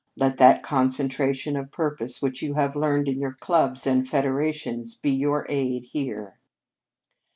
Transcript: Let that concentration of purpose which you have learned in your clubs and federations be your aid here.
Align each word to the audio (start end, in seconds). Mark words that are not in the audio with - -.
Let 0.15 0.37
that 0.37 0.63
concentration 0.63 1.55
of 1.55 1.69
purpose 1.71 2.23
which 2.23 2.41
you 2.41 2.55
have 2.55 2.75
learned 2.75 3.07
in 3.07 3.19
your 3.19 3.33
clubs 3.35 3.85
and 3.85 4.09
federations 4.09 4.95
be 4.95 5.11
your 5.11 5.45
aid 5.47 5.89
here. 5.91 6.39